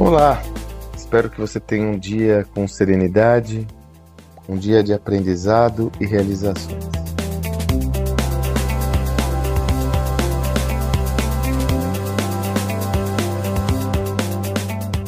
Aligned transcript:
Olá, 0.00 0.42
espero 0.96 1.28
que 1.28 1.38
você 1.38 1.60
tenha 1.60 1.86
um 1.86 1.98
dia 1.98 2.46
com 2.54 2.66
serenidade, 2.66 3.68
um 4.48 4.56
dia 4.56 4.82
de 4.82 4.94
aprendizado 4.94 5.92
e 6.00 6.06
realizações. 6.06 6.88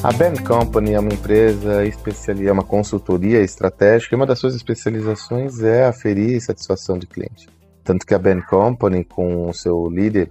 A 0.02 0.12
Ben 0.12 0.36
Company 0.44 0.92
é 0.92 1.00
uma 1.00 1.14
empresa 1.14 1.86
especializada, 1.86 2.50
é 2.50 2.52
uma 2.52 2.62
consultoria 2.62 3.40
estratégica 3.40 4.14
e 4.14 4.16
uma 4.16 4.26
das 4.26 4.38
suas 4.38 4.54
especializações 4.54 5.62
é 5.62 5.86
aferir 5.86 6.38
satisfação 6.42 6.98
de 6.98 7.06
cliente. 7.06 7.48
Tanto 7.82 8.04
que 8.04 8.12
a 8.12 8.18
Ben 8.18 8.42
Company, 8.42 9.04
com 9.04 9.48
o 9.48 9.54
seu 9.54 9.88
líder, 9.88 10.30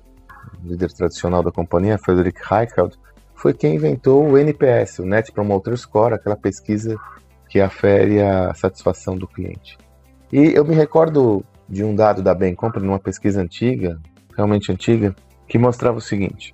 líder 0.64 0.94
tradicional 0.94 1.42
da 1.42 1.52
companhia, 1.52 1.98
Frederick 1.98 2.40
Reichelt, 2.48 2.96
foi 3.42 3.56
quem 3.56 3.74
inventou 3.74 4.24
o 4.24 4.38
NPS, 4.38 5.00
o 5.00 5.06
Net 5.06 5.32
Promoter 5.32 5.76
Score, 5.76 6.14
aquela 6.14 6.38
pesquisa 6.38 6.96
que 7.50 7.60
afere 7.60 8.22
a 8.22 8.54
satisfação 8.54 9.18
do 9.18 9.28
cliente. 9.28 9.80
E 10.32 10.54
eu 10.54 10.64
me 10.64 10.76
recordo 10.76 11.44
de 11.68 11.84
um 11.84 11.96
dado 11.96 12.22
da 12.22 12.36
Bain 12.36 12.54
Company, 12.54 12.86
numa 12.86 13.00
pesquisa 13.00 13.42
antiga, 13.42 14.00
realmente 14.38 14.72
antiga, 14.72 15.16
que 15.48 15.58
mostrava 15.58 15.98
o 15.98 16.02
seguinte: 16.02 16.54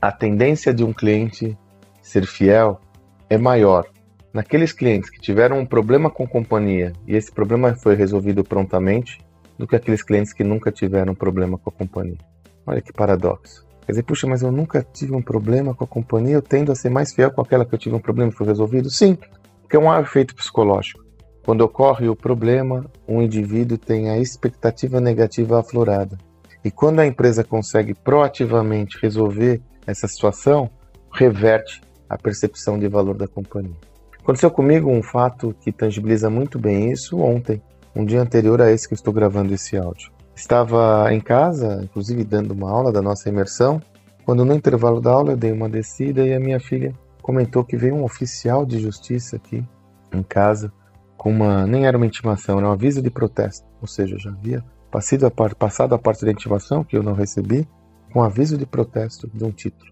a 0.00 0.12
tendência 0.12 0.72
de 0.72 0.84
um 0.84 0.92
cliente 0.92 1.58
ser 2.00 2.24
fiel 2.24 2.80
é 3.28 3.36
maior 3.36 3.84
naqueles 4.32 4.72
clientes 4.72 5.10
que 5.10 5.20
tiveram 5.20 5.58
um 5.58 5.66
problema 5.66 6.08
com 6.08 6.22
a 6.22 6.28
companhia 6.28 6.92
e 7.04 7.16
esse 7.16 7.32
problema 7.32 7.74
foi 7.74 7.96
resolvido 7.96 8.44
prontamente 8.44 9.18
do 9.58 9.66
que 9.66 9.74
aqueles 9.74 10.04
clientes 10.04 10.32
que 10.32 10.44
nunca 10.44 10.70
tiveram 10.70 11.16
problema 11.16 11.58
com 11.58 11.68
a 11.68 11.72
companhia. 11.72 12.18
Olha 12.64 12.80
que 12.80 12.92
paradoxo. 12.92 13.65
Quer 13.86 13.92
dizer, 13.92 14.02
puxa, 14.02 14.26
mas 14.26 14.42
eu 14.42 14.50
nunca 14.50 14.84
tive 14.92 15.14
um 15.14 15.22
problema 15.22 15.72
com 15.72 15.84
a 15.84 15.86
companhia, 15.86 16.34
eu 16.34 16.42
tendo 16.42 16.72
a 16.72 16.74
ser 16.74 16.90
mais 16.90 17.14
fiel 17.14 17.30
com 17.30 17.40
aquela 17.40 17.64
que 17.64 17.72
eu 17.72 17.78
tive 17.78 17.94
um 17.94 18.00
problema 18.00 18.32
e 18.32 18.34
foi 18.34 18.46
resolvido? 18.46 18.90
Sim, 18.90 19.16
porque 19.62 19.76
é 19.76 19.78
um 19.78 19.96
efeito 20.00 20.34
psicológico. 20.34 21.04
Quando 21.44 21.60
ocorre 21.60 22.08
o 22.08 22.16
problema, 22.16 22.84
um 23.06 23.22
indivíduo 23.22 23.78
tem 23.78 24.10
a 24.10 24.18
expectativa 24.18 25.00
negativa 25.00 25.60
aflorada. 25.60 26.18
E 26.64 26.70
quando 26.72 26.98
a 26.98 27.06
empresa 27.06 27.44
consegue 27.44 27.94
proativamente 27.94 28.98
resolver 29.00 29.62
essa 29.86 30.08
situação, 30.08 30.68
reverte 31.12 31.80
a 32.08 32.18
percepção 32.18 32.76
de 32.76 32.88
valor 32.88 33.16
da 33.16 33.28
companhia. 33.28 33.76
Aconteceu 34.18 34.50
comigo 34.50 34.90
um 34.90 35.00
fato 35.00 35.54
que 35.60 35.70
tangibiliza 35.70 36.28
muito 36.28 36.58
bem 36.58 36.90
isso 36.90 37.20
ontem, 37.20 37.62
um 37.94 38.04
dia 38.04 38.20
anterior 38.20 38.60
a 38.60 38.72
esse 38.72 38.88
que 38.88 38.94
eu 38.94 38.96
estou 38.96 39.14
gravando 39.14 39.54
esse 39.54 39.76
áudio. 39.76 40.15
Estava 40.36 41.10
em 41.14 41.18
casa, 41.18 41.80
inclusive 41.82 42.22
dando 42.22 42.50
uma 42.50 42.70
aula 42.70 42.92
da 42.92 43.00
nossa 43.00 43.26
imersão, 43.26 43.80
quando 44.22 44.44
no 44.44 44.54
intervalo 44.54 45.00
da 45.00 45.10
aula 45.10 45.32
eu 45.32 45.36
dei 45.36 45.50
uma 45.50 45.66
descida 45.66 46.26
e 46.26 46.34
a 46.34 46.38
minha 46.38 46.60
filha 46.60 46.92
comentou 47.22 47.64
que 47.64 47.74
veio 47.74 47.94
um 47.94 48.04
oficial 48.04 48.66
de 48.66 48.78
justiça 48.78 49.36
aqui 49.36 49.64
em 50.12 50.22
casa 50.22 50.70
com 51.16 51.30
uma 51.30 51.66
nem 51.66 51.86
era 51.86 51.96
uma 51.96 52.04
intimação, 52.04 52.58
era 52.58 52.68
um 52.68 52.72
aviso 52.72 53.00
de 53.00 53.08
protesto, 53.08 53.66
ou 53.80 53.88
seja, 53.88 54.18
já 54.18 54.30
havia 54.30 54.62
passado 54.90 55.24
a 55.24 55.30
parte, 55.30 55.54
passado 55.54 55.94
a 55.94 55.98
parte 55.98 56.22
da 56.26 56.30
intimação 56.30 56.84
que 56.84 56.98
eu 56.98 57.02
não 57.02 57.14
recebi, 57.14 57.66
com 58.12 58.20
um 58.20 58.22
aviso 58.22 58.58
de 58.58 58.66
protesto 58.66 59.30
de 59.32 59.42
um 59.42 59.50
título. 59.50 59.90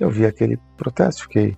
Eu 0.00 0.10
vi 0.10 0.26
aquele 0.26 0.58
protesto, 0.76 1.22
fiquei 1.22 1.56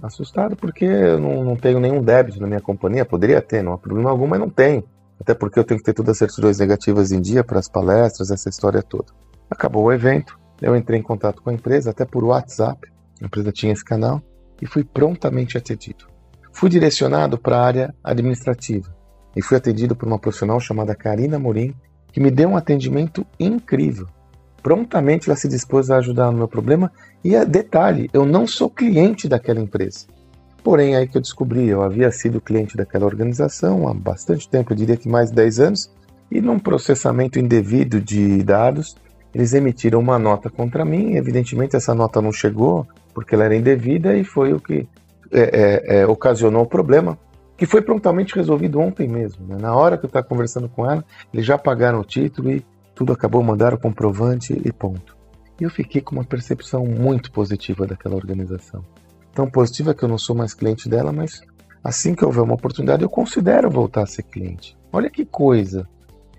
assustado 0.00 0.54
porque 0.54 0.84
eu 0.84 1.18
não, 1.18 1.44
não 1.44 1.56
tenho 1.56 1.80
nenhum 1.80 2.00
débito 2.00 2.40
na 2.40 2.46
minha 2.46 2.60
companhia, 2.60 3.04
poderia 3.04 3.42
ter, 3.42 3.60
não 3.60 3.72
há 3.72 3.78
problema 3.78 4.08
algum, 4.08 4.28
mas 4.28 4.38
não 4.38 4.48
tenho 4.48 4.84
até 5.20 5.34
porque 5.34 5.58
eu 5.58 5.64
tenho 5.64 5.78
que 5.78 5.84
ter 5.84 5.92
todas 5.92 6.12
as 6.12 6.18
certidões 6.18 6.58
negativas 6.58 7.12
em 7.12 7.20
dia 7.20 7.44
para 7.44 7.58
as 7.58 7.68
palestras, 7.68 8.30
essa 8.30 8.48
história 8.48 8.82
toda. 8.82 9.12
Acabou 9.50 9.84
o 9.84 9.92
evento, 9.92 10.38
eu 10.62 10.74
entrei 10.74 10.98
em 10.98 11.02
contato 11.02 11.42
com 11.42 11.50
a 11.50 11.52
empresa, 11.52 11.90
até 11.90 12.04
por 12.04 12.24
WhatsApp, 12.24 12.90
a 13.20 13.26
empresa 13.26 13.52
tinha 13.52 13.72
esse 13.72 13.84
canal, 13.84 14.22
e 14.60 14.66
fui 14.66 14.82
prontamente 14.82 15.58
atendido. 15.58 16.06
Fui 16.52 16.68
direcionado 16.68 17.38
para 17.38 17.56
a 17.56 17.64
área 17.64 17.94
administrativa 18.02 18.94
e 19.36 19.42
fui 19.42 19.56
atendido 19.56 19.94
por 19.94 20.06
uma 20.06 20.18
profissional 20.18 20.58
chamada 20.58 20.94
Karina 20.94 21.38
Morim, 21.38 21.74
que 22.12 22.20
me 22.20 22.30
deu 22.30 22.50
um 22.50 22.56
atendimento 22.56 23.24
incrível. 23.38 24.06
Prontamente 24.62 25.28
ela 25.28 25.36
se 25.36 25.48
dispôs 25.48 25.90
a 25.90 25.98
ajudar 25.98 26.30
no 26.30 26.38
meu 26.38 26.48
problema 26.48 26.90
e, 27.24 27.42
detalhe, 27.44 28.10
eu 28.12 28.26
não 28.26 28.46
sou 28.46 28.68
cliente 28.68 29.28
daquela 29.28 29.60
empresa. 29.60 30.06
Porém, 30.62 30.94
aí 30.94 31.06
que 31.08 31.16
eu 31.16 31.20
descobri, 31.20 31.68
eu 31.68 31.82
havia 31.82 32.10
sido 32.10 32.40
cliente 32.40 32.76
daquela 32.76 33.06
organização 33.06 33.88
há 33.88 33.94
bastante 33.94 34.48
tempo, 34.48 34.72
eu 34.72 34.76
diria 34.76 34.96
que 34.96 35.08
mais 35.08 35.30
de 35.30 35.36
10 35.36 35.60
anos, 35.60 35.90
e 36.30 36.40
num 36.40 36.58
processamento 36.58 37.38
indevido 37.38 38.00
de 38.00 38.42
dados, 38.42 38.96
eles 39.34 39.52
emitiram 39.54 39.98
uma 39.98 40.18
nota 40.18 40.50
contra 40.50 40.84
mim. 40.84 41.14
Evidentemente, 41.14 41.76
essa 41.76 41.94
nota 41.94 42.20
não 42.20 42.32
chegou 42.32 42.86
porque 43.12 43.34
ela 43.34 43.44
era 43.44 43.56
indevida 43.56 44.16
e 44.16 44.22
foi 44.22 44.52
o 44.52 44.60
que 44.60 44.86
é, 45.32 45.40
é, 45.40 46.00
é, 46.00 46.06
ocasionou 46.06 46.62
o 46.62 46.66
problema, 46.66 47.18
que 47.56 47.66
foi 47.66 47.82
prontamente 47.82 48.34
resolvido 48.34 48.78
ontem 48.78 49.08
mesmo. 49.08 49.46
Né? 49.46 49.56
Na 49.60 49.74
hora 49.74 49.98
que 49.98 50.04
eu 50.04 50.08
estava 50.08 50.26
conversando 50.26 50.68
com 50.68 50.88
ela, 50.88 51.04
eles 51.32 51.44
já 51.44 51.58
pagaram 51.58 52.00
o 52.00 52.04
título 52.04 52.50
e 52.50 52.64
tudo 52.94 53.12
acabou, 53.12 53.42
mandaram 53.42 53.76
o 53.76 53.80
comprovante 53.80 54.52
e 54.64 54.72
ponto. 54.72 55.16
E 55.60 55.64
eu 55.64 55.70
fiquei 55.70 56.00
com 56.00 56.14
uma 56.14 56.24
percepção 56.24 56.84
muito 56.84 57.32
positiva 57.32 57.86
daquela 57.86 58.14
organização 58.14 58.84
tão 59.34 59.50
positiva 59.50 59.94
que 59.94 60.02
eu 60.02 60.08
não 60.08 60.18
sou 60.18 60.34
mais 60.34 60.54
cliente 60.54 60.88
dela, 60.88 61.12
mas 61.12 61.40
assim 61.82 62.14
que 62.14 62.24
houver 62.24 62.42
uma 62.42 62.54
oportunidade 62.54 63.02
eu 63.02 63.08
considero 63.08 63.70
voltar 63.70 64.02
a 64.02 64.06
ser 64.06 64.24
cliente. 64.24 64.76
Olha 64.92 65.10
que 65.10 65.24
coisa! 65.24 65.88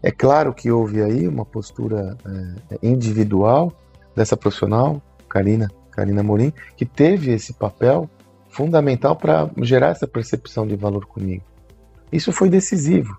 É 0.03 0.11
claro 0.11 0.53
que 0.53 0.71
houve 0.71 1.01
aí 1.01 1.27
uma 1.27 1.45
postura 1.45 2.17
é, 2.25 2.87
individual 2.87 3.71
dessa 4.15 4.35
profissional, 4.35 5.01
Karina, 5.29 5.69
Karina 5.91 6.23
Morim, 6.23 6.51
que 6.75 6.85
teve 6.85 7.31
esse 7.31 7.53
papel 7.53 8.09
fundamental 8.49 9.15
para 9.15 9.49
gerar 9.61 9.89
essa 9.89 10.07
percepção 10.07 10.65
de 10.65 10.75
valor 10.75 11.05
comigo. 11.05 11.43
Isso 12.11 12.31
foi 12.31 12.49
decisivo. 12.49 13.17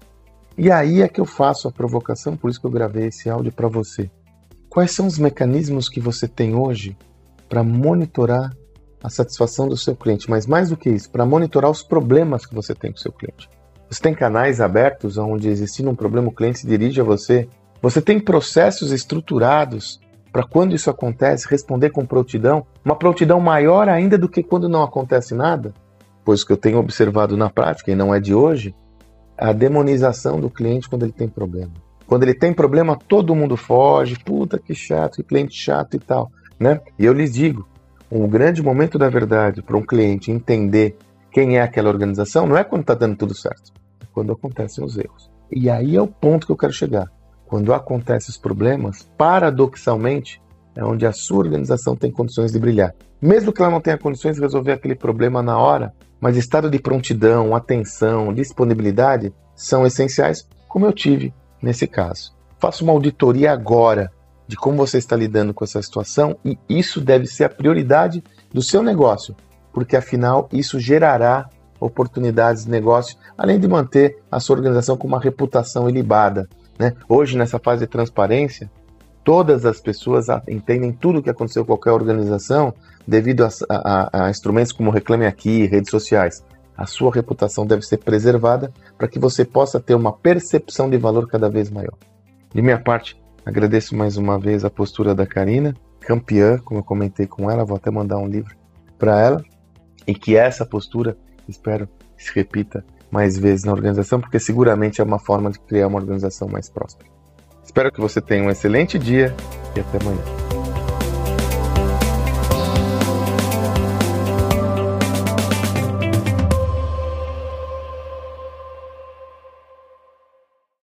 E 0.58 0.70
aí 0.70 1.00
é 1.00 1.08
que 1.08 1.20
eu 1.20 1.24
faço 1.24 1.68
a 1.68 1.72
provocação, 1.72 2.36
por 2.36 2.50
isso 2.50 2.60
que 2.60 2.66
eu 2.66 2.70
gravei 2.70 3.06
esse 3.06 3.30
áudio 3.30 3.52
para 3.52 3.68
você. 3.68 4.10
Quais 4.68 4.92
são 4.92 5.06
os 5.06 5.18
mecanismos 5.18 5.88
que 5.88 6.00
você 6.00 6.28
tem 6.28 6.54
hoje 6.54 6.96
para 7.48 7.62
monitorar 7.62 8.50
a 9.02 9.10
satisfação 9.10 9.68
do 9.68 9.76
seu 9.76 9.96
cliente, 9.96 10.30
mas 10.30 10.46
mais 10.46 10.70
do 10.70 10.76
que 10.76 10.88
isso, 10.88 11.10
para 11.10 11.26
monitorar 11.26 11.70
os 11.70 11.82
problemas 11.82 12.46
que 12.46 12.54
você 12.54 12.74
tem 12.74 12.92
com 12.92 12.98
o 12.98 13.00
seu 13.00 13.12
cliente. 13.12 13.48
Você 13.90 14.00
tem 14.00 14.14
canais 14.14 14.60
abertos 14.60 15.18
onde 15.18 15.48
existindo 15.48 15.90
um 15.90 15.94
problema, 15.94 16.28
o 16.28 16.32
cliente 16.32 16.60
se 16.60 16.66
dirige 16.66 17.00
a 17.00 17.04
você. 17.04 17.48
Você 17.82 18.00
tem 18.00 18.18
processos 18.18 18.92
estruturados 18.92 20.00
para 20.32 20.44
quando 20.44 20.74
isso 20.74 20.88
acontece, 20.88 21.46
responder 21.48 21.90
com 21.90 22.06
prontidão, 22.06 22.66
uma 22.82 22.96
prontidão 22.96 23.38
maior 23.38 23.88
ainda 23.88 24.16
do 24.16 24.28
que 24.28 24.42
quando 24.42 24.68
não 24.68 24.82
acontece 24.82 25.34
nada, 25.34 25.74
pois 26.24 26.42
que 26.42 26.52
eu 26.52 26.56
tenho 26.56 26.78
observado 26.78 27.36
na 27.36 27.50
prática 27.50 27.90
e 27.90 27.94
não 27.94 28.14
é 28.14 28.19
de 28.19 28.34
hoje, 28.34 28.74
a 29.36 29.52
demonização 29.52 30.40
do 30.40 30.48
cliente 30.48 30.88
quando 30.88 31.02
ele 31.02 31.12
tem 31.12 31.28
problema. 31.28 31.72
Quando 32.06 32.22
ele 32.22 32.34
tem 32.34 32.52
problema, 32.52 32.96
todo 32.96 33.34
mundo 33.34 33.56
foge, 33.56 34.19
puta 34.24 34.58
que 34.58 34.74
chato, 34.74 35.16
que 35.16 35.22
cliente 35.22 35.54
chato 35.54 35.96
e 35.96 35.98
tal, 35.98 36.30
né? 36.58 36.80
E 36.98 37.04
eu 37.04 37.12
lhes 37.12 37.34
digo, 37.34 37.66
um 38.18 38.28
grande 38.28 38.62
momento 38.62 38.98
da 38.98 39.08
verdade 39.08 39.62
para 39.62 39.76
um 39.76 39.82
cliente 39.82 40.30
entender 40.30 40.96
quem 41.30 41.56
é 41.56 41.62
aquela 41.62 41.88
organização 41.88 42.46
não 42.46 42.58
é 42.58 42.62
quando 42.62 42.82
está 42.82 42.94
dando 42.94 43.16
tudo 43.16 43.34
certo, 43.34 43.72
é 44.00 44.04
quando 44.12 44.32
acontecem 44.32 44.84
os 44.84 44.98
erros. 44.98 45.30
E 45.50 45.70
aí 45.70 45.96
é 45.96 46.02
o 46.02 46.06
ponto 46.06 46.46
que 46.46 46.52
eu 46.52 46.56
quero 46.56 46.72
chegar. 46.72 47.10
Quando 47.46 47.72
acontecem 47.72 48.30
os 48.30 48.36
problemas, 48.36 49.08
paradoxalmente, 49.16 50.42
é 50.76 50.84
onde 50.84 51.06
a 51.06 51.12
sua 51.12 51.38
organização 51.38 51.96
tem 51.96 52.10
condições 52.10 52.52
de 52.52 52.58
brilhar. 52.58 52.94
Mesmo 53.20 53.52
que 53.52 53.62
ela 53.62 53.70
não 53.70 53.80
tenha 53.80 53.96
condições 53.96 54.36
de 54.36 54.42
resolver 54.42 54.72
aquele 54.72 54.94
problema 54.94 55.42
na 55.42 55.58
hora, 55.58 55.92
mas 56.20 56.36
estado 56.36 56.70
de 56.70 56.78
prontidão, 56.78 57.54
atenção, 57.54 58.32
disponibilidade 58.32 59.32
são 59.54 59.86
essenciais, 59.86 60.46
como 60.68 60.84
eu 60.84 60.92
tive 60.92 61.32
nesse 61.62 61.86
caso. 61.86 62.34
Faça 62.58 62.84
uma 62.84 62.92
auditoria 62.92 63.52
agora 63.52 64.10
de 64.52 64.56
como 64.56 64.76
você 64.76 64.99
está 64.99 65.16
lidando 65.16 65.54
com 65.54 65.64
essa 65.64 65.81
situação 65.81 66.37
e 66.44 66.58
isso 66.69 67.00
deve 67.00 67.26
ser 67.26 67.44
a 67.44 67.49
prioridade 67.49 68.22
do 68.52 68.60
seu 68.60 68.82
negócio, 68.82 69.34
porque 69.72 69.96
afinal 69.96 70.46
isso 70.52 70.78
gerará 70.78 71.49
oportunidades 71.81 72.66
de 72.66 72.70
negócio, 72.70 73.16
além 73.37 73.58
de 73.58 73.66
manter 73.66 74.19
a 74.31 74.38
sua 74.38 74.56
organização 74.56 74.94
com 74.94 75.08
uma 75.08 75.19
reputação 75.19 75.88
ilibada. 75.88 76.46
Né? 76.78 76.93
Hoje, 77.08 77.38
nessa 77.38 77.58
fase 77.58 77.81
de 77.81 77.87
transparência, 77.87 78.70
todas 79.25 79.64
as 79.64 79.81
pessoas 79.81 80.26
entendem 80.46 80.93
tudo 80.93 81.20
o 81.20 81.22
que 81.22 81.31
aconteceu 81.31 81.64
com 81.64 81.72
qualquer 81.72 81.93
organização 81.93 82.75
devido 83.08 83.46
a, 83.46 83.49
a, 83.70 84.26
a 84.26 84.31
instrumentos 84.31 84.70
como 84.70 84.90
Reclame 84.90 85.25
Aqui, 85.25 85.64
redes 85.64 85.90
sociais. 85.90 86.44
A 86.76 86.84
sua 86.84 87.10
reputação 87.10 87.64
deve 87.64 87.81
ser 87.81 87.96
preservada 87.96 88.70
para 88.99 89.08
que 89.08 89.19
você 89.19 89.46
possa 89.46 89.81
ter 89.81 89.94
uma 89.94 90.12
percepção 90.12 90.90
de 90.90 90.99
valor 90.99 91.26
cada 91.26 91.49
vez 91.49 91.70
maior. 91.70 91.94
De 92.54 92.60
minha 92.60 92.78
parte, 92.78 93.21
Agradeço 93.44 93.96
mais 93.96 94.16
uma 94.16 94.38
vez 94.38 94.64
a 94.64 94.70
postura 94.70 95.14
da 95.14 95.26
Karina, 95.26 95.74
campeã, 96.00 96.58
como 96.58 96.80
eu 96.80 96.84
comentei 96.84 97.26
com 97.26 97.50
ela, 97.50 97.64
vou 97.64 97.76
até 97.76 97.90
mandar 97.90 98.18
um 98.18 98.26
livro 98.26 98.54
para 98.98 99.20
ela, 99.20 99.44
e 100.06 100.14
que 100.14 100.36
essa 100.36 100.64
postura, 100.64 101.16
espero, 101.48 101.88
se 102.16 102.32
repita 102.34 102.84
mais 103.10 103.36
vezes 103.36 103.64
na 103.64 103.72
organização, 103.72 104.20
porque 104.20 104.38
seguramente 104.38 105.00
é 105.00 105.04
uma 105.04 105.18
forma 105.18 105.50
de 105.50 105.58
criar 105.58 105.88
uma 105.88 105.98
organização 105.98 106.48
mais 106.48 106.70
próspera. 106.70 107.10
Espero 107.64 107.92
que 107.92 108.00
você 108.00 108.20
tenha 108.20 108.44
um 108.44 108.50
excelente 108.50 108.98
dia 108.98 109.34
e 109.76 109.80
até 109.80 109.98
amanhã. 109.98 110.41